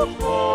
[0.00, 0.49] the floor.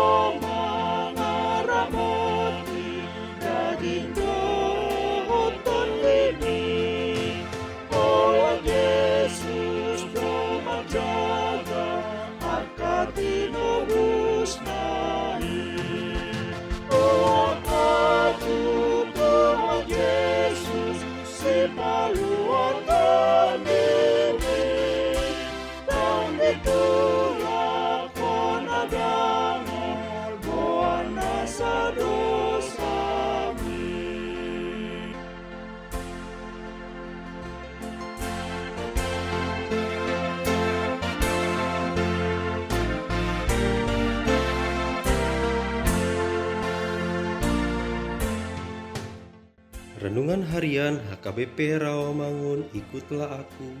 [50.06, 53.74] Renungan Harian HKBP Rawamangun Ikutlah Aku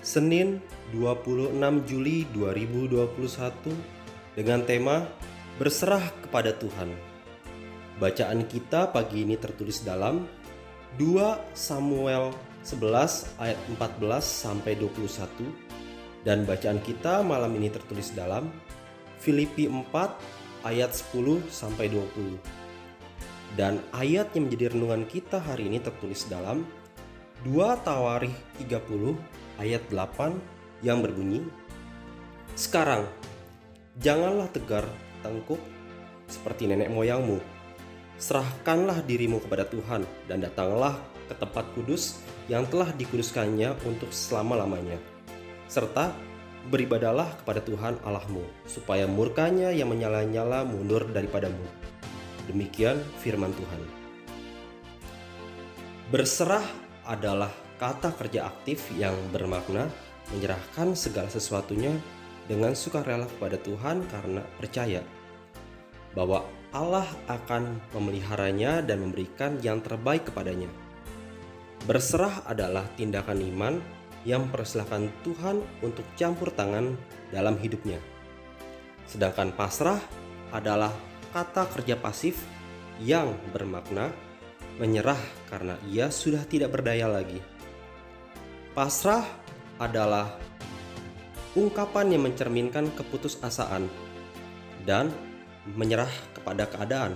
[0.00, 0.64] Senin
[0.96, 1.52] 26
[1.84, 3.12] Juli 2021
[4.40, 5.04] dengan tema
[5.60, 6.96] Berserah kepada Tuhan
[8.00, 10.24] Bacaan kita pagi ini tertulis dalam
[10.96, 12.32] 2 Samuel
[12.64, 18.48] 11 ayat 14 sampai 21 dan bacaan kita malam ini tertulis dalam
[19.20, 19.92] Filipi 4
[20.64, 22.65] ayat 10 sampai 20.
[23.54, 26.66] Dan ayat yang menjadi renungan kita hari ini tertulis dalam
[27.46, 29.14] 2 Tawarikh 30
[29.62, 31.46] ayat 8 yang berbunyi
[32.58, 33.06] Sekarang
[34.02, 34.84] janganlah tegar
[35.22, 35.60] tengkuk
[36.26, 37.38] seperti nenek moyangmu.
[38.16, 40.96] Serahkanlah dirimu kepada Tuhan dan datanglah
[41.28, 42.18] ke tempat kudus
[42.48, 44.96] yang telah dikuduskannya untuk selama-lamanya.
[45.68, 46.16] Serta
[46.66, 51.62] beribadalah kepada Tuhan Allahmu supaya murkanya yang menyala-nyala mundur daripadamu
[52.46, 53.82] Demikian firman Tuhan.
[56.14, 56.62] Berserah
[57.02, 57.50] adalah
[57.82, 59.90] kata kerja aktif yang bermakna
[60.30, 61.94] menyerahkan segala sesuatunya
[62.46, 65.02] dengan sukarela kepada Tuhan karena percaya
[66.14, 70.70] bahwa Allah akan memeliharanya dan memberikan yang terbaik kepadanya.
[71.84, 73.74] Berserah adalah tindakan iman
[74.26, 76.98] yang mempersilahkan Tuhan untuk campur tangan
[77.30, 78.02] dalam hidupnya.
[79.06, 80.02] Sedangkan pasrah
[80.50, 80.90] adalah
[81.36, 82.40] kata kerja pasif
[82.96, 84.08] yang bermakna
[84.80, 85.20] menyerah
[85.52, 87.44] karena ia sudah tidak berdaya lagi.
[88.72, 89.20] Pasrah
[89.76, 90.32] adalah
[91.52, 93.84] ungkapan yang mencerminkan keputusasaan
[94.88, 95.12] dan
[95.76, 97.12] menyerah kepada keadaan.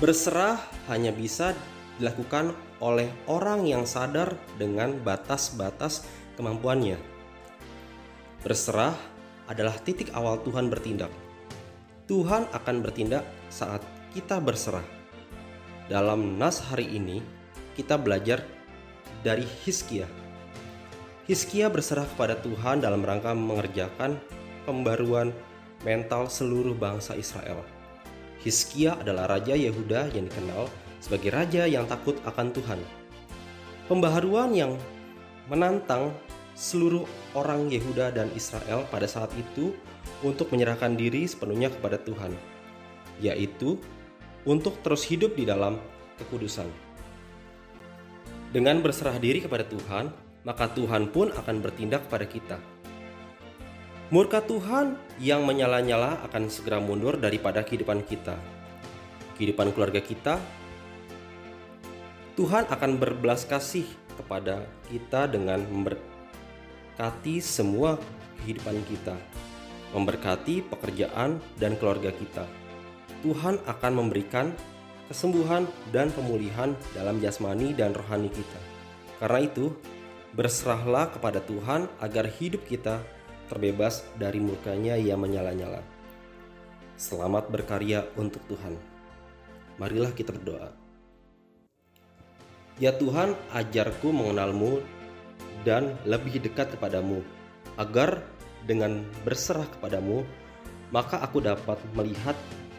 [0.00, 0.56] Berserah
[0.88, 1.52] hanya bisa
[2.00, 6.08] dilakukan oleh orang yang sadar dengan batas-batas
[6.40, 6.96] kemampuannya.
[8.40, 8.96] Berserah
[9.52, 11.27] adalah titik awal Tuhan bertindak.
[12.08, 13.20] Tuhan akan bertindak
[13.52, 13.84] saat
[14.16, 14.84] kita berserah.
[15.92, 17.20] Dalam nas hari ini,
[17.76, 18.40] kita belajar
[19.20, 20.08] dari Hiskia.
[21.28, 24.16] Hiskia berserah kepada Tuhan dalam rangka mengerjakan
[24.64, 25.36] pembaruan
[25.84, 27.60] mental seluruh bangsa Israel.
[28.40, 30.64] Hiskia adalah raja Yehuda yang dikenal
[31.04, 32.80] sebagai raja yang takut akan Tuhan.
[33.84, 34.80] Pembaharuan yang
[35.52, 36.16] menantang
[36.56, 37.04] seluruh
[37.36, 39.76] orang Yehuda dan Israel pada saat itu
[40.22, 42.34] untuk menyerahkan diri sepenuhnya kepada Tuhan,
[43.22, 43.78] yaitu
[44.42, 45.78] untuk terus hidup di dalam
[46.18, 46.66] kekudusan.
[48.50, 50.10] Dengan berserah diri kepada Tuhan,
[50.42, 52.58] maka Tuhan pun akan bertindak kepada kita.
[54.08, 58.40] Murka Tuhan yang menyala-nyala akan segera mundur daripada kehidupan kita.
[59.36, 60.40] Kehidupan keluarga kita,
[62.40, 63.84] Tuhan akan berbelas kasih
[64.16, 68.00] kepada kita dengan memberkati semua
[68.40, 69.14] kehidupan kita
[69.96, 72.44] memberkati pekerjaan dan keluarga kita.
[73.24, 74.54] Tuhan akan memberikan
[75.08, 78.60] kesembuhan dan pemulihan dalam jasmani dan rohani kita.
[79.18, 79.72] Karena itu,
[80.36, 83.00] berserahlah kepada Tuhan agar hidup kita
[83.48, 85.80] terbebas dari murkanya yang menyala-nyala.
[87.00, 88.76] Selamat berkarya untuk Tuhan.
[89.80, 90.74] Marilah kita berdoa.
[92.78, 94.84] Ya Tuhan, ajarku mengenalmu
[95.66, 97.24] dan lebih dekat kepadamu,
[97.74, 98.22] agar
[98.64, 100.24] dengan berserah kepadamu,
[100.90, 102.34] maka aku dapat melihat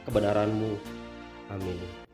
[0.10, 0.76] kebenaranmu.
[1.54, 2.09] Amin.